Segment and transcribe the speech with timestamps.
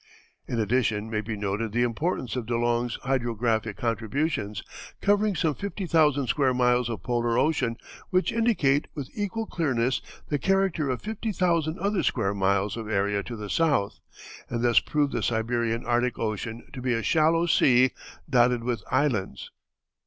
[0.51, 4.63] ]In addition may be noted the importance of De Long's hydrographic contributions,
[4.99, 7.77] covering some fifty thousand square miles of polar ocean,
[8.09, 13.21] which indicate with equal clearness the character of fifty thousand other square miles of area
[13.21, 13.99] to the south,
[14.49, 17.91] and thus prove the Siberian Arctic Ocean to be a shallow sea,
[18.27, 19.51] dotted with islands.